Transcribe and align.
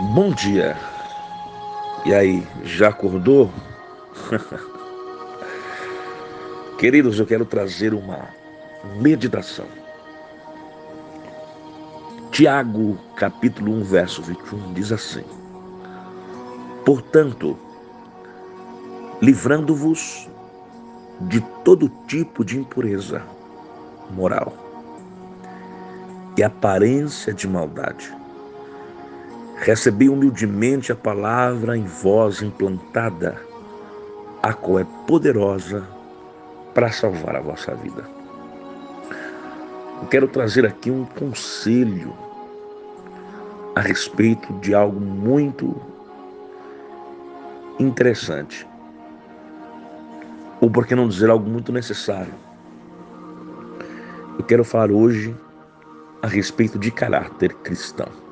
Bom 0.00 0.30
dia. 0.30 0.76
E 2.06 2.14
aí, 2.14 2.46
já 2.62 2.88
acordou? 2.88 3.50
Queridos, 6.78 7.18
eu 7.18 7.26
quero 7.26 7.44
trazer 7.44 7.92
uma 7.92 8.28
meditação. 9.00 9.66
Tiago, 12.30 12.96
capítulo 13.16 13.72
1, 13.72 13.82
verso 13.82 14.22
21, 14.22 14.72
diz 14.72 14.92
assim: 14.92 15.24
Portanto, 16.84 17.58
livrando-vos 19.20 20.28
de 21.22 21.40
todo 21.64 21.90
tipo 22.06 22.44
de 22.44 22.56
impureza 22.56 23.20
moral 24.12 24.54
e 26.36 26.44
aparência 26.44 27.34
de 27.34 27.48
maldade, 27.48 28.16
Recebi 29.60 30.08
humildemente 30.08 30.92
a 30.92 30.96
palavra 30.96 31.76
em 31.76 31.84
voz 31.84 32.42
implantada, 32.42 33.40
a 34.42 34.52
qual 34.52 34.78
é 34.78 34.86
poderosa 35.06 35.86
para 36.72 36.92
salvar 36.92 37.36
a 37.36 37.40
vossa 37.40 37.74
vida. 37.74 38.08
Eu 40.00 40.06
quero 40.08 40.28
trazer 40.28 40.64
aqui 40.64 40.90
um 40.90 41.04
conselho 41.04 42.14
a 43.74 43.80
respeito 43.80 44.52
de 44.60 44.74
algo 44.74 45.00
muito 45.00 45.74
interessante. 47.80 48.66
Ou 50.60 50.70
por 50.70 50.86
que 50.86 50.94
não 50.94 51.08
dizer 51.08 51.30
algo 51.30 51.48
muito 51.48 51.72
necessário? 51.72 52.32
Eu 54.38 54.44
quero 54.44 54.64
falar 54.64 54.90
hoje 54.92 55.34
a 56.22 56.28
respeito 56.28 56.78
de 56.78 56.90
caráter 56.92 57.52
cristão. 57.54 58.27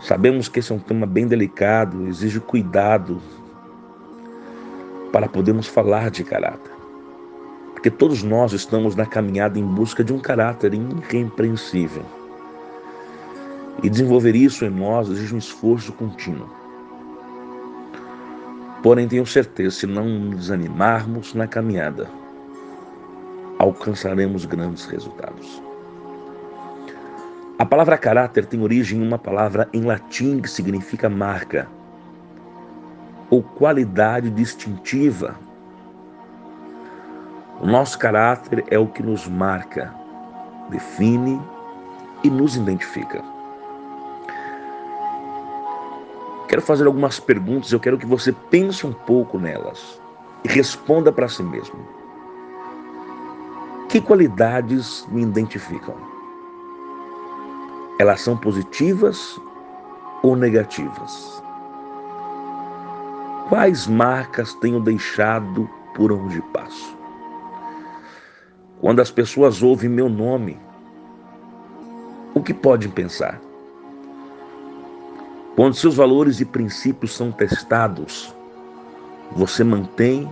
Sabemos 0.00 0.48
que 0.48 0.60
esse 0.60 0.70
é 0.70 0.74
um 0.74 0.78
tema 0.78 1.06
bem 1.06 1.26
delicado, 1.26 2.06
exige 2.06 2.38
cuidado 2.38 3.20
para 5.12 5.28
podermos 5.28 5.66
falar 5.66 6.10
de 6.10 6.22
caráter. 6.22 6.70
Porque 7.72 7.90
todos 7.90 8.22
nós 8.22 8.52
estamos 8.52 8.94
na 8.94 9.06
caminhada 9.06 9.58
em 9.58 9.64
busca 9.64 10.04
de 10.04 10.12
um 10.12 10.18
caráter 10.18 10.72
irrepreensível. 10.74 12.04
E 13.82 13.90
desenvolver 13.90 14.34
isso 14.34 14.64
em 14.64 14.70
nós 14.70 15.08
exige 15.08 15.34
um 15.34 15.38
esforço 15.38 15.92
contínuo. 15.92 16.48
Porém, 18.82 19.08
tenho 19.08 19.26
certeza, 19.26 19.76
se 19.76 19.86
não 19.86 20.08
nos 20.08 20.36
desanimarmos 20.36 21.34
na 21.34 21.46
caminhada, 21.46 22.08
alcançaremos 23.58 24.44
grandes 24.44 24.84
resultados. 24.86 25.67
A 27.58 27.66
palavra 27.66 27.98
caráter 27.98 28.46
tem 28.46 28.62
origem 28.62 29.00
em 29.00 29.06
uma 29.06 29.18
palavra 29.18 29.68
em 29.72 29.82
latim 29.82 30.40
que 30.40 30.48
significa 30.48 31.08
marca 31.08 31.66
ou 33.28 33.42
qualidade 33.42 34.30
distintiva. 34.30 35.34
O 37.60 37.66
nosso 37.66 37.98
caráter 37.98 38.64
é 38.70 38.78
o 38.78 38.86
que 38.86 39.02
nos 39.02 39.26
marca, 39.26 39.92
define 40.70 41.42
e 42.22 42.30
nos 42.30 42.54
identifica. 42.54 43.24
Quero 46.46 46.62
fazer 46.62 46.86
algumas 46.86 47.18
perguntas, 47.18 47.72
eu 47.72 47.80
quero 47.80 47.98
que 47.98 48.06
você 48.06 48.30
pense 48.30 48.86
um 48.86 48.92
pouco 48.92 49.36
nelas 49.36 50.00
e 50.44 50.48
responda 50.48 51.10
para 51.10 51.28
si 51.28 51.42
mesmo. 51.42 51.80
Que 53.88 54.00
qualidades 54.00 55.04
me 55.10 55.22
identificam? 55.22 56.07
Elas 57.98 58.20
são 58.20 58.36
positivas 58.36 59.40
ou 60.22 60.36
negativas? 60.36 61.42
Quais 63.48 63.86
marcas 63.86 64.54
tenho 64.54 64.80
deixado 64.80 65.68
por 65.94 66.12
onde 66.12 66.40
passo? 66.52 66.96
Quando 68.80 69.00
as 69.00 69.10
pessoas 69.10 69.62
ouvem 69.62 69.90
meu 69.90 70.08
nome, 70.08 70.58
o 72.34 72.42
que 72.42 72.54
podem 72.54 72.90
pensar? 72.90 73.40
Quando 75.56 75.74
seus 75.74 75.96
valores 75.96 76.40
e 76.40 76.44
princípios 76.44 77.16
são 77.16 77.32
testados, 77.32 78.32
você 79.32 79.64
mantém 79.64 80.30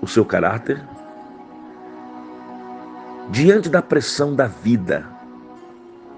o 0.00 0.06
seu 0.06 0.24
caráter? 0.24 0.82
Diante 3.30 3.68
da 3.68 3.82
pressão 3.82 4.34
da 4.34 4.46
vida, 4.46 5.06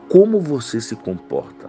como 0.08 0.40
você 0.40 0.80
se 0.80 0.96
comporta. 0.96 1.68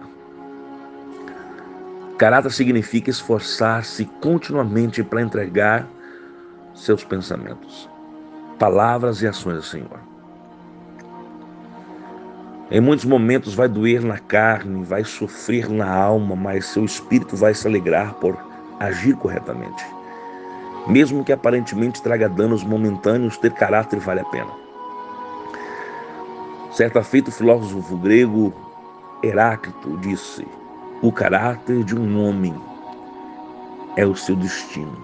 Caráter 2.18 2.50
significa 2.50 3.10
esforçar-se 3.10 4.04
continuamente 4.22 5.02
para 5.02 5.20
entregar 5.20 5.86
seus 6.74 7.04
pensamentos, 7.04 7.88
palavras 8.58 9.20
e 9.20 9.26
ações 9.26 9.56
ao 9.56 9.62
Senhor. 9.62 10.00
Em 12.70 12.80
muitos 12.80 13.04
momentos 13.04 13.54
vai 13.54 13.68
doer 13.68 14.02
na 14.02 14.18
carne, 14.18 14.82
vai 14.82 15.04
sofrer 15.04 15.68
na 15.68 15.88
alma, 15.88 16.34
mas 16.34 16.66
seu 16.66 16.84
espírito 16.84 17.36
vai 17.36 17.54
se 17.54 17.66
alegrar 17.66 18.14
por 18.14 18.36
agir 18.80 19.14
corretamente. 19.16 19.84
Mesmo 20.88 21.24
que 21.24 21.32
aparentemente 21.32 22.02
traga 22.02 22.28
danos 22.28 22.64
momentâneos, 22.64 23.36
ter 23.38 23.52
caráter 23.52 24.00
vale 24.00 24.20
a 24.20 24.24
pena. 24.24 24.65
Certa 26.76 27.02
feita, 27.02 27.30
o 27.30 27.32
filósofo 27.32 27.96
grego 27.96 28.52
Heráclito 29.22 29.96
disse: 29.96 30.46
O 31.00 31.10
caráter 31.10 31.82
de 31.82 31.96
um 31.96 32.22
homem 32.22 32.54
é 33.96 34.04
o 34.04 34.14
seu 34.14 34.36
destino. 34.36 34.94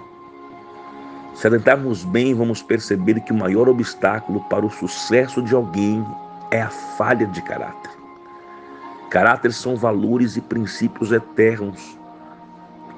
Se 1.35 1.47
atentarmos 1.47 2.05
bem, 2.05 2.35
vamos 2.35 2.63
perceber 2.63 3.21
que 3.21 3.33
o 3.33 3.35
maior 3.35 3.71
obstáculo 3.71 4.43
para 4.51 4.67
o 4.67 4.71
sucesso 4.71 5.41
de 5.41 5.55
alguém 5.55 6.05
é 6.51 6.61
a 6.61 6.69
falha 6.69 7.27
de 7.27 7.41
caráter. 7.41 7.91
Caráter 9.09 9.51
são 9.51 9.75
valores 9.75 10.37
e 10.37 10.43
princípios 10.43 11.11
eternos 11.11 11.99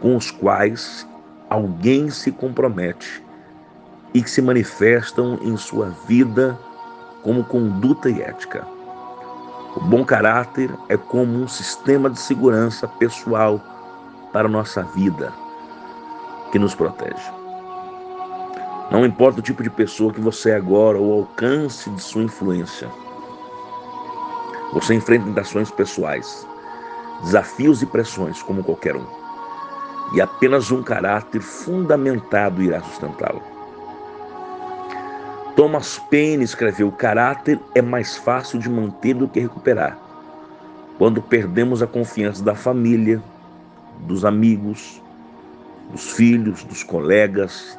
com 0.01 0.17
os 0.17 0.33
quais 0.33 1.07
alguém 1.49 2.11
se 2.11 2.33
compromete 2.33 3.23
e 4.13 4.21
que 4.21 4.29
se 4.29 4.43
manifestam 4.43 5.39
em 5.43 5.57
sua 5.57 5.91
vida 6.09 6.59
como 7.25 7.43
conduta 7.43 8.11
e 8.11 8.23
ética. 8.23 8.65
O 9.75 9.81
bom 9.81 10.05
caráter 10.05 10.71
é 10.89 10.97
como 10.97 11.43
um 11.43 11.49
sistema 11.49 12.09
de 12.09 12.21
segurança 12.21 12.87
pessoal 12.87 13.61
para 14.33 14.47
nossa 14.47 14.83
vida 14.83 15.33
que 16.53 16.59
nos 16.59 16.75
protege. 16.75 17.33
Não 18.91 19.05
importa 19.05 19.41
o 19.41 19.43
tipo 19.43 19.63
de 19.63 19.71
pessoa 19.71 20.13
que 20.13 20.21
você 20.21 20.51
é 20.51 20.57
agora 20.57 20.99
ou 20.99 21.09
o 21.09 21.13
alcance 21.21 21.91
de 21.91 22.01
sua 22.01 22.23
influência. 22.23 22.89
Você 24.75 24.95
enfrenta 24.95 25.25
tentações 25.25 25.71
pessoais, 25.71 26.47
desafios 27.23 27.81
e 27.83 27.87
pressões 27.87 28.43
como 28.43 28.63
qualquer 28.63 28.95
um. 28.95 29.07
E 30.13 30.21
apenas 30.21 30.71
um 30.71 30.83
caráter 30.83 31.41
fundamentado 31.41 32.63
irá 32.63 32.81
sustentá-lo. 32.83 33.54
Thomas 35.57 36.01
Paine 36.11 36.43
escreveu: 36.43 36.91
caráter 36.91 37.61
é 37.75 37.83
mais 37.83 38.17
fácil 38.17 38.59
de 38.59 38.69
manter 38.69 39.15
do 39.15 39.29
que 39.29 39.39
recuperar. 39.39 39.97
Quando 40.99 41.23
perdemos 41.23 41.83
a 41.83 41.87
confiança 41.87 42.43
da 42.43 42.55
família, 42.55 43.23
dos 44.01 44.25
amigos, 44.25 45.01
dos 45.93 46.13
filhos, 46.13 46.65
dos 46.65 46.83
colegas, 46.83 47.79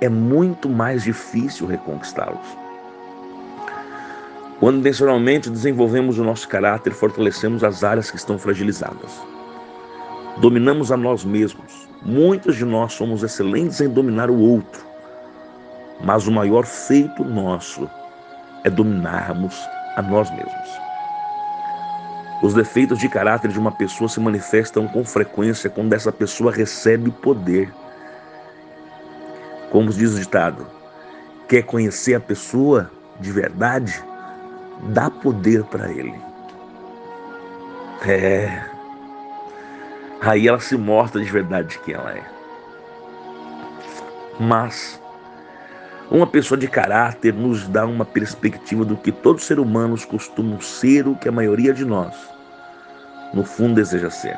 é 0.00 0.08
muito 0.08 0.68
mais 0.68 1.02
difícil 1.02 1.66
reconquistá-los. 1.66 2.58
Quando 4.58 4.78
intencionalmente 4.78 5.50
desenvolvemos 5.50 6.18
o 6.18 6.24
nosso 6.24 6.48
caráter, 6.48 6.92
fortalecemos 6.92 7.64
as 7.64 7.82
áreas 7.82 8.10
que 8.10 8.16
estão 8.16 8.38
fragilizadas. 8.38 9.10
Dominamos 10.38 10.92
a 10.92 10.96
nós 10.96 11.24
mesmos. 11.24 11.88
Muitos 12.02 12.56
de 12.56 12.64
nós 12.64 12.94
somos 12.94 13.22
excelentes 13.22 13.80
em 13.80 13.88
dominar 13.88 14.30
o 14.30 14.38
outro 14.38 14.89
mas 16.02 16.26
o 16.26 16.32
maior 16.32 16.64
feito 16.64 17.24
nosso 17.24 17.88
é 18.64 18.70
dominarmos 18.70 19.68
a 19.96 20.02
nós 20.02 20.30
mesmos. 20.30 20.80
Os 22.42 22.54
defeitos 22.54 22.98
de 22.98 23.08
caráter 23.08 23.50
de 23.50 23.58
uma 23.58 23.72
pessoa 23.72 24.08
se 24.08 24.18
manifestam 24.18 24.88
com 24.88 25.04
frequência 25.04 25.68
quando 25.68 25.92
essa 25.92 26.10
pessoa 26.10 26.50
recebe 26.50 27.10
poder. 27.10 27.72
Como 29.70 29.90
diz 29.90 30.14
o 30.14 30.18
ditado, 30.18 30.66
quer 31.46 31.62
conhecer 31.62 32.14
a 32.14 32.20
pessoa 32.20 32.90
de 33.20 33.30
verdade? 33.30 34.02
Dá 34.88 35.10
poder 35.10 35.64
para 35.64 35.90
ele. 35.90 36.18
É. 38.06 38.64
Aí 40.22 40.48
ela 40.48 40.60
se 40.60 40.76
mostra 40.76 41.22
de 41.22 41.30
verdade 41.30 41.78
quem 41.84 41.94
ela 41.94 42.12
é. 42.12 42.24
Mas 44.38 44.98
uma 46.10 46.26
pessoa 46.26 46.58
de 46.58 46.66
caráter 46.66 47.32
nos 47.32 47.68
dá 47.68 47.86
uma 47.86 48.04
perspectiva 48.04 48.84
do 48.84 48.96
que 48.96 49.12
todos 49.12 49.42
os 49.42 49.46
seres 49.46 49.62
humanos 49.62 50.04
costumam 50.04 50.60
ser, 50.60 51.06
o 51.06 51.14
que 51.14 51.28
a 51.28 51.32
maioria 51.32 51.72
de 51.72 51.84
nós, 51.84 52.12
no 53.32 53.44
fundo, 53.44 53.76
deseja 53.76 54.10
ser. 54.10 54.36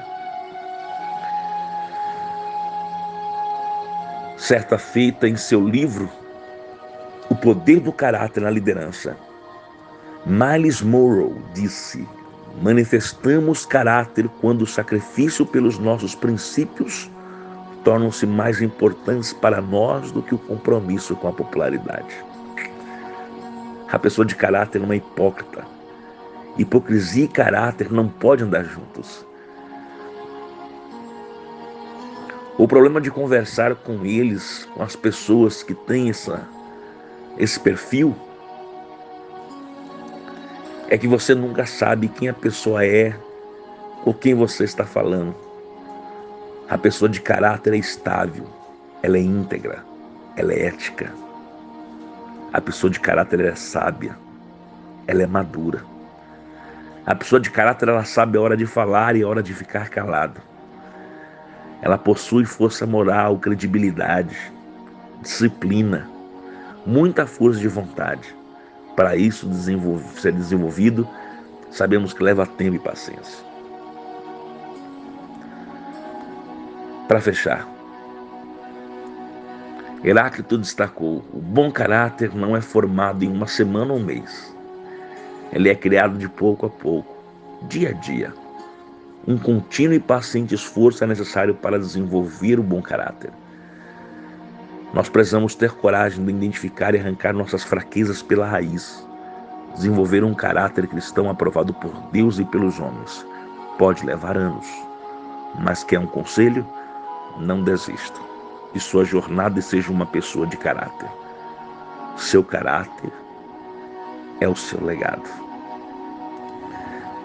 Certa 4.36 4.76
feita 4.76 5.26
em 5.26 5.34
seu 5.34 5.66
livro, 5.66 6.10
O 7.30 7.34
Poder 7.34 7.80
do 7.80 7.92
Caráter 7.92 8.42
na 8.42 8.50
Liderança, 8.50 9.16
Miles 10.26 10.82
Morrow 10.82 11.40
disse: 11.54 12.06
Manifestamos 12.60 13.64
caráter 13.64 14.28
quando 14.42 14.60
o 14.62 14.66
sacrifício 14.66 15.46
pelos 15.46 15.78
nossos 15.78 16.14
princípios 16.14 17.10
tornam-se 17.84 18.26
mais 18.26 18.62
importantes 18.62 19.32
para 19.32 19.61
nós 19.61 20.11
do 20.11 20.23
que 20.23 20.34
o 20.34 20.38
compromisso 20.38 21.17
com 21.17 21.29
a 21.29 21.32
popularidade. 21.32 22.25
A 23.90 23.99
pessoa 23.99 24.25
de 24.25 24.34
caráter 24.34 24.82
é 24.82 24.96
hipócrita. 24.96 25.64
Hipocrisia 26.56 27.25
e 27.25 27.29
caráter 27.29 27.93
não 27.93 28.08
podem 28.08 28.46
andar 28.46 28.64
juntos. 28.64 29.26
O 32.56 32.69
problema 32.69 33.00
de 33.00 33.11
conversar 33.11 33.75
com 33.75 34.05
eles, 34.05 34.69
com 34.75 34.82
as 34.82 34.94
pessoas 34.94 35.62
que 35.62 35.75
têm 35.75 36.11
essa, 36.11 36.46
esse 37.38 37.58
perfil, 37.58 38.14
é 40.88 40.99
que 40.99 41.08
você 41.08 41.34
nunca 41.34 41.64
sabe 41.64 42.08
quem 42.08 42.29
a 42.29 42.34
pessoa 42.34 42.84
é 42.84 43.14
ou 44.05 44.12
quem 44.12 44.34
você 44.34 44.64
está 44.64 44.84
falando. 44.84 45.51
A 46.72 46.78
pessoa 46.78 47.06
de 47.06 47.20
caráter 47.20 47.74
é 47.74 47.76
estável, 47.76 48.46
ela 49.02 49.19
é 49.19 49.20
íntegra, 49.20 49.84
ela 50.34 50.54
é 50.54 50.69
ética. 50.69 51.12
A 52.50 52.62
pessoa 52.62 52.90
de 52.90 52.98
caráter 52.98 53.40
é 53.40 53.54
sábia, 53.54 54.16
ela 55.06 55.22
é 55.22 55.26
madura. 55.26 55.84
A 57.04 57.14
pessoa 57.14 57.38
de 57.38 57.50
caráter 57.50 57.90
ela 57.90 58.06
sabe 58.06 58.38
a 58.38 58.40
hora 58.40 58.56
de 58.56 58.64
falar 58.64 59.16
e 59.16 59.22
a 59.22 59.28
hora 59.28 59.42
de 59.42 59.52
ficar 59.52 59.90
calado. 59.90 60.40
Ela 61.82 61.98
possui 61.98 62.46
força 62.46 62.86
moral, 62.86 63.36
credibilidade, 63.36 64.34
disciplina, 65.20 66.08
muita 66.86 67.26
força 67.26 67.60
de 67.60 67.69
vontade. 67.69 68.34
Para 68.96 69.14
isso 69.14 69.46
ser 70.16 70.32
desenvolvido, 70.32 71.06
sabemos 71.70 72.14
que 72.14 72.22
leva 72.22 72.46
tempo 72.46 72.76
e 72.76 72.78
paciência. 72.78 73.51
Para 77.12 77.20
fechar, 77.20 77.69
Heráclito 80.03 80.56
destacou: 80.56 81.23
o 81.31 81.38
bom 81.38 81.70
caráter 81.70 82.35
não 82.35 82.56
é 82.56 82.62
formado 82.62 83.23
em 83.23 83.29
uma 83.29 83.47
semana 83.47 83.93
ou 83.93 83.99
um 83.99 84.03
mês. 84.03 84.56
Ele 85.53 85.69
é 85.69 85.75
criado 85.75 86.17
de 86.17 86.26
pouco 86.26 86.64
a 86.64 86.70
pouco, 86.70 87.14
dia 87.69 87.91
a 87.91 87.93
dia. 87.93 88.32
Um 89.29 89.37
contínuo 89.37 89.93
e 89.93 90.00
paciente 90.00 90.55
esforço 90.55 91.05
é 91.05 91.06
necessário 91.06 91.55
para 91.55 91.79
desenvolver 91.79 92.59
o 92.59 92.62
bom 92.62 92.81
caráter. 92.81 93.31
Nós 94.94 95.11
precisamos 95.11 95.55
ter 95.55 95.70
coragem 95.73 96.25
de 96.25 96.31
identificar 96.31 96.94
e 96.94 96.99
arrancar 96.99 97.35
nossas 97.35 97.62
fraquezas 97.62 98.23
pela 98.23 98.47
raiz. 98.47 99.06
Desenvolver 99.75 100.25
um 100.25 100.32
caráter 100.32 100.87
cristão 100.87 101.29
aprovado 101.29 101.75
por 101.75 101.93
Deus 102.11 102.38
e 102.38 102.44
pelos 102.47 102.81
homens 102.81 103.23
pode 103.76 104.03
levar 104.03 104.35
anos, 104.35 104.67
mas 105.61 105.85
quer 105.85 105.99
um 105.99 106.06
conselho? 106.06 106.67
Não 107.38 107.62
desista 107.62 108.20
de 108.73 108.81
sua 108.81 109.05
jornada 109.05 109.58
e 109.58 109.62
seja 109.62 109.90
uma 109.90 110.06
pessoa 110.06 110.46
de 110.46 110.56
caráter. 110.56 111.08
Seu 112.17 112.43
caráter 112.43 113.12
é 114.40 114.49
o 114.49 114.56
seu 114.56 114.82
legado. 114.84 115.29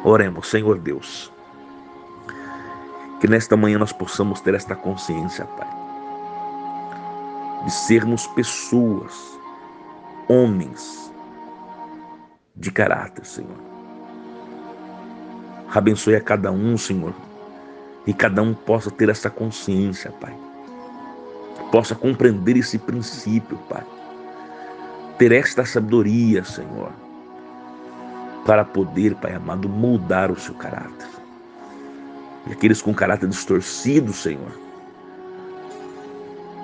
Oremos, 0.04 0.48
Senhor 0.48 0.78
Deus, 0.78 1.32
que 3.20 3.28
nesta 3.28 3.58
manhã 3.58 3.78
nós 3.78 3.92
possamos 3.92 4.42
ter 4.42 4.54
esta 4.54 4.76
consciência, 4.76 5.46
Pai 5.46 5.78
de 7.68 7.74
sermos 7.74 8.26
pessoas, 8.28 9.38
homens 10.30 11.12
de 12.56 12.72
caráter, 12.72 13.26
Senhor. 13.26 13.58
Abençoe 15.76 16.16
a 16.16 16.22
cada 16.22 16.50
um, 16.50 16.78
Senhor, 16.78 17.14
e 18.08 18.14
cada 18.14 18.42
um 18.42 18.54
possa 18.54 18.90
ter 18.90 19.10
essa 19.10 19.30
consciência, 19.30 20.10
Pai. 20.12 20.34
Possa 21.70 21.94
compreender 21.94 22.56
esse 22.56 22.78
princípio, 22.78 23.58
Pai. 23.70 23.84
Ter 25.18 25.34
esta 25.34 25.66
sabedoria, 25.66 26.46
Senhor, 26.46 26.94
para 28.46 28.64
poder, 28.64 29.14
Pai 29.16 29.34
amado, 29.34 29.68
mudar 29.68 30.32
o 30.32 30.40
seu 30.40 30.56
caráter. 30.56 31.08
E 32.48 32.54
aqueles 32.54 32.82
com 32.82 32.94
caráter 32.94 33.28
distorcido, 33.28 34.14
Senhor, 34.14 34.58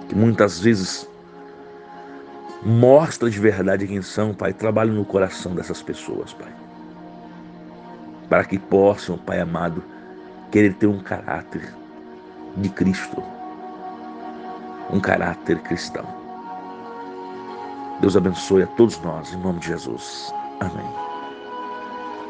que 0.08 0.16
muitas 0.16 0.62
vezes 0.62 1.10
mostra 2.66 3.30
de 3.30 3.38
verdade 3.38 3.86
quem 3.86 4.02
são, 4.02 4.34
Pai. 4.34 4.54
Trabalhe 4.54 4.92
no 4.92 5.04
coração 5.04 5.54
dessas 5.54 5.82
pessoas, 5.82 6.32
Pai. 6.32 6.54
Para 8.30 8.46
que 8.46 8.58
possam, 8.58 9.18
Pai 9.18 9.42
amado, 9.42 9.84
querer 10.54 10.76
ter 10.76 10.86
um 10.86 11.00
caráter 11.00 11.74
de 12.58 12.70
Cristo, 12.70 13.24
um 14.92 15.00
caráter 15.00 15.58
cristão. 15.64 16.06
Deus 18.00 18.16
abençoe 18.16 18.62
a 18.62 18.68
todos 18.68 19.02
nós, 19.02 19.34
em 19.34 19.38
nome 19.38 19.60
de 19.60 19.70
Jesus. 19.70 20.32
Amém. 20.60 21.03